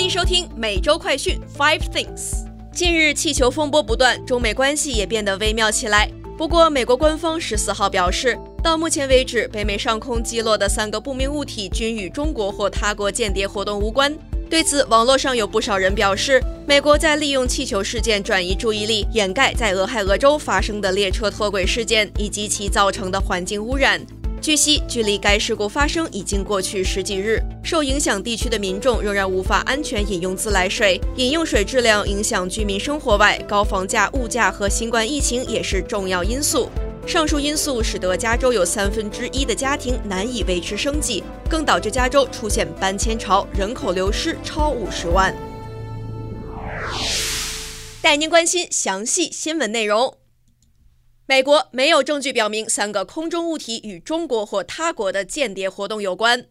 [0.00, 2.46] 欢迎收听每周快讯 Five Things。
[2.72, 6.10] 近日，气球风波不断，中美关系也变得微妙起来。
[6.38, 14.16] 不过，美国官方十四号表示，到目前为止，北美上空击落的三个不明物体均与中国或他国间谍活动无关。
[14.48, 24.00] 对此，网络上有不少人表示，美国在利用气球事件转移注意力，掩盖在俄亥俄州发生的列车脱轨事件以及其造成的环境污染。
[24.40, 36.70] 据悉，距离该事故发生已经过去十几日，受影响地区的民众仍然无法安全饮用自来水，饮用水质量影响居民生活外，高房价、物价和新冠疫情也是重要因素。
[37.06, 45.34] 上述因素使得加州有三分之一的家庭难以维持生计，更导致加州出现搬迁潮，人口流失超五十万。
[48.00, 50.19] 带您关心详细新闻内容。
[51.30, 56.46] 美国没有证据表明三个空中物体与中国或他国的间谍活动有关。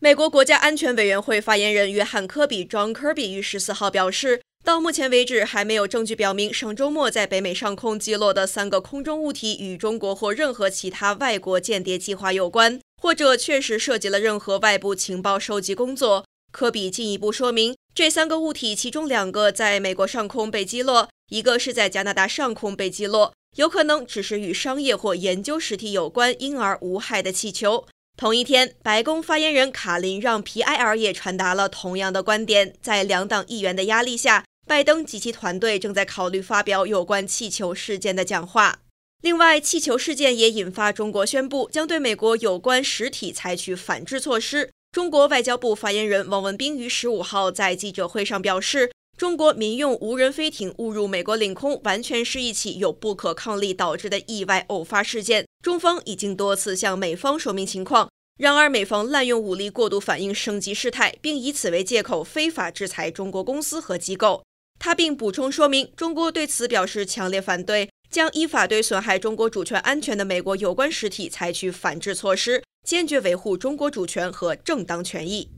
[0.00, 16.26] 美国国家安全委员会发言人约翰·科比 （John Kirby） 于十四号表示，到目前为止，还没有证据表明上周末在北美上空击落的三个空中物体与中国或任何其他外国间谍计划有关，或者确实涉及了任何外部情报收集工作。
[16.52, 23.32] 科比进一步说明，这三个物体其中两个在美国上空被击落，一个是在加拿大上空被击落。
[23.56, 27.86] 有可能只是与商业或研究实体有关、因而无害的气球。
[28.16, 32.74] 同一天，白宫发言人卡林让皮埃尔也传达了同样的观点。
[32.80, 38.80] 在两党议员的压力下，拜登及其团队正在考虑发表有关气球事件的讲话。
[39.22, 44.70] 另外，气球事件也引发中国宣布将对美国有关实体采取反制措施。
[44.92, 48.90] 中国外交部发言人汪文斌于十五号在记者会上表示。
[49.18, 55.44] 中国民用无人飞艇误入美国领空，完全是一起有不可抗力导致的意外偶发事件。
[55.60, 58.08] 中方已经多次向美方说明情况，
[58.38, 64.44] 然而美方滥用武力、过度反应、升级事态，并以此为借口非法制裁中国公司和机构。
[64.78, 75.50] 他并补充说明，中国对此表示强烈反对，将依法对损害中国主权安全的美国有关实体采取反制措施，坚决维护中国主权和正当权益。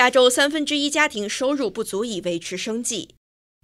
[0.00, 3.16] 加州三分之一家庭收入不足以维持生计。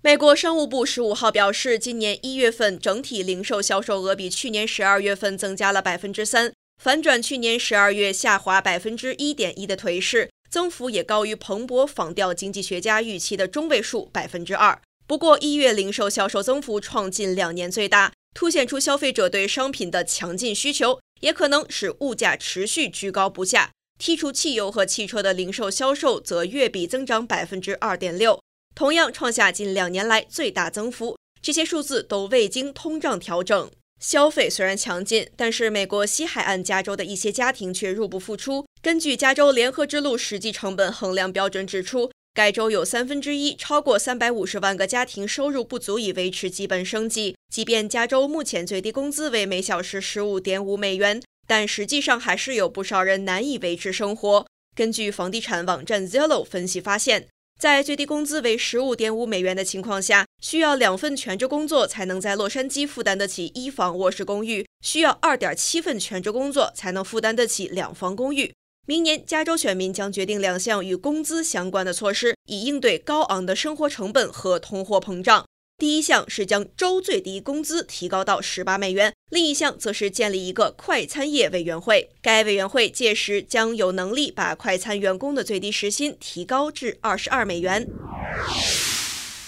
[0.03, 14.79] 美国商务部十五号表示，今年一月份整体零售销售额比去年十二月份增加了百分之三，反转去年十二月下滑百分之一点一的颓势，增幅也高于彭博仿调经济学家预期的中位数百分之二。
[15.07, 23.71] 不过，一月零售销售增幅创近两年最大，凸显出消费者对商品的强劲需求，也可能使物价持续居高不下。
[23.99, 28.41] 剔除汽油和汽车的零售销售则月比增长百分之二点六，
[28.75, 31.17] 同样创下近两年来最大增幅。
[31.41, 33.71] 这些数字都未经通胀调整。
[33.99, 38.67] 消费虽然强劲，但是美国西海岸加州的一些家庭却入不敷出。
[38.83, 47.35] 根据加州联合之路实际成本衡量标准指出，该州有三分之一，超过三百五十万个家庭收入不足以维持基本生计。
[47.51, 51.23] 即便加州目前最低工资为每小时十五点五美元。
[51.47, 54.47] 但实际上还是有不少人难以维持生活。
[54.75, 68.53] 根据房地产网站 Zillow 分析发现，在最低工资为十五点五美元的情况下，需要两份全职工作才能在洛杉矶负担得起一房卧室公寓；需要二点七份全职工作才能负担得起两房公寓。
[68.87, 75.47] 明年，加州选民将决定两项与工资相关的措施，以应对高昂的生活成本和通货膨胀。
[75.79, 82.09] 第一项是将州最低工资提高到十八美元，另一项则是建立一个快餐业委员会。
[82.23, 87.87] 该委员会届时将有能力把快餐员工的最低时薪提高至二十二美元。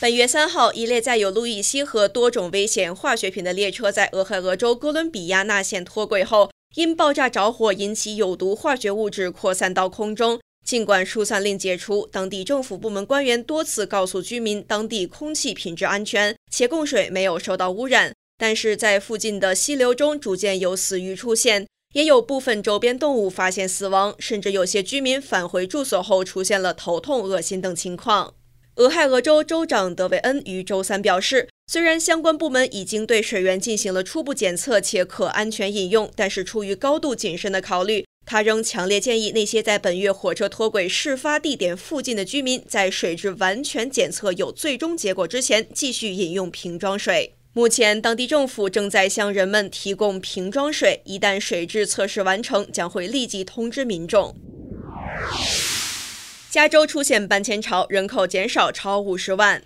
[0.01, 10.39] 本月三号，一列载有路易斯和多种危险化学品的列车在俄亥俄州哥伦比亚纳县脱轨后，因爆炸着火引起有毒化学物质扩散到空中。
[10.69, 28.35] 尽管疏散令解除，当地政府部门官员多次告诉居民当地空气品质安全，且供水没有受到污染，但是在附近的溪流中逐渐有死鱼出现，也有部分周边动物发现死亡，甚至有些居民返回住所后出现了头痛、恶心等情况。
[28.77, 38.05] 俄亥俄州州长德维恩于周三表示，虽然相关部门已经对水源进行了初步检测且可安全饮用，但是出于高度谨慎的考虑。
[38.31, 47.35] 他仍强烈建议那些在本月火车脱轨事发地点附近的居民，在水质完全检测有最终结果之前，继续饮用瓶装水。
[47.55, 54.37] 目前，当地政府正在向人们提供瓶装水，一旦水质测试完成，将会立即通知民众。
[56.51, 59.63] 加州出现搬迁潮，人口减少超五十万。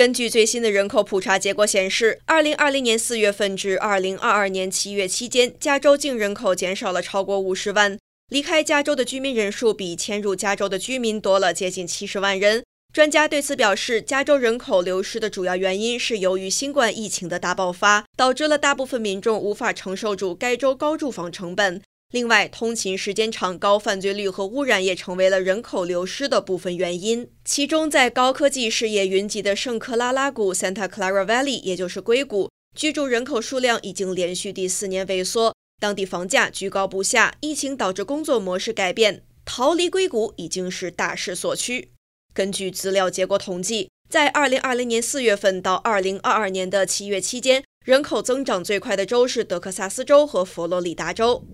[0.00, 7.98] 根据最新的人口普查结果显示，2020年4月份至2022年7月期间，加州净人口减少了超过50万。
[8.30, 12.64] 离开加州的居民人数比迁入加州的居民多了接近七十万人。
[12.94, 21.82] 专家对此表示，加州人口流失的主要原因是由于新冠疫情的大爆发，导致了大部分民众无法承受住该州高住房成本。
[22.12, 27.30] 另外，通勤时间长、高犯罪率和污染也成为了人口流失的部分原因。
[27.44, 41.92] 其中，在高科技事业云集的圣克拉拉谷 （Santa Clara Valley），也就是硅谷，居住人口数量已经连续第四年萎缩，当地房价居高不下，疫情导致工作模式改变，逃离硅谷已经是大势所趋。
[42.34, 51.46] 根据资料结果统计，在2020年4月份到2022年的7月期间，人口增长最快的州是德克萨斯州和佛罗里达州。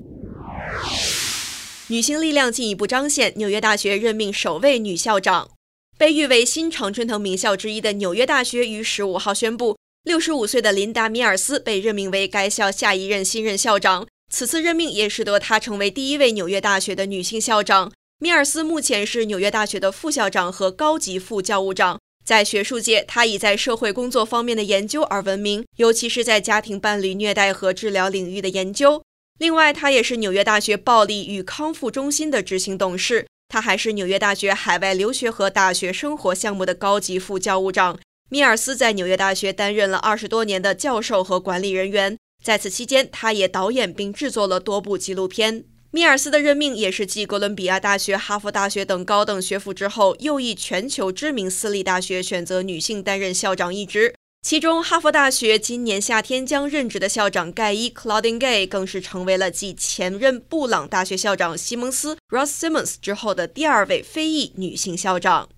[1.89, 5.51] 女性力量进一步彰显，纽约大学任命首位女校长。
[5.97, 14.07] 被誉为新常春藤名校之一的纽约大学于十五号宣布，六十五岁的琳达·米尔斯被任命为该校下一任新任校长。
[14.31, 17.93] 此次任命也使得她成为第一位纽约大学的女性校长。
[18.19, 21.99] 米尔斯目前是纽约大学的副校长和高级副教务长。
[22.25, 29.01] 在学术界，他以在社会工作方面的研究而闻名，尤其是在家庭伴侣虐待和治疗领域的研究。
[29.39, 33.27] 另外，他也是纽约大学暴力与康复中心的执行董事。
[33.49, 37.99] 他还是纽约大学海外留学和大学生活项目的高级副教务长。
[38.29, 45.65] 米尔斯在纽约大学担任了二十多年的教授和管理人员，在此期间，他也导演并制作了多部纪录片。
[45.93, 54.16] 米尔斯的任命也是继哥伦比亚大学、哈佛大学等高等学府之后，又一全球知名私立大学选择女性担任校长一职。
[54.49, 65.49] 其中，哈佛大学今年夏天将任职的校长盖伊 （Claudine Gay） 更是成为了继前任布朗大学校长西蒙斯 （Ross Simmons） 之后的第二位非裔女性校长。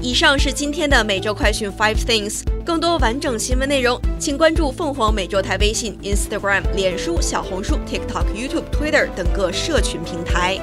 [0.00, 2.44] 以上是今天的每周快讯 Five Things。
[2.64, 10.58] 更多完整新闻内容，请关注凤凰美洲台微信、Instagram、脸书、小红书、TikTok、YouTube、Twitter 等各社群平台。